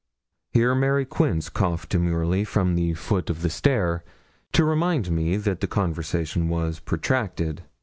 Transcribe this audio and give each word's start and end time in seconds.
Here 0.49 0.73
Mary 0.73 1.05
Quince 1.05 1.47
coughed 1.47 1.89
demurely 1.89 2.43
from 2.43 2.73
the 2.73 2.95
foot 2.95 3.29
of 3.29 3.43
the 3.43 3.51
stair, 3.51 4.03
to 4.51 4.65
remind 4.65 5.11
me 5.11 5.37
that 5.37 5.59
the 5.61 5.67
conversation 5.67 6.49
was 6.49 6.79
protracted. 6.79 7.61